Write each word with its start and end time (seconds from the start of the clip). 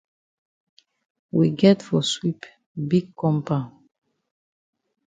We 1.31 1.51
get 1.51 1.83
for 1.83 2.01
sweep 2.01 2.47
big 2.87 3.15
compound. 3.15 3.83